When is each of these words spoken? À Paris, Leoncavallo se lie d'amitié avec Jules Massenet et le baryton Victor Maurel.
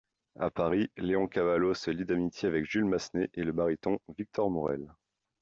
À 0.39 0.49
Paris, 0.49 0.89
Leoncavallo 0.97 1.75
se 1.75 1.91
lie 1.91 2.05
d'amitié 2.05 2.47
avec 2.47 2.65
Jules 2.65 2.85
Massenet 2.85 3.29
et 3.35 3.43
le 3.43 3.51
baryton 3.51 3.99
Victor 4.17 4.49
Maurel. 4.49 4.91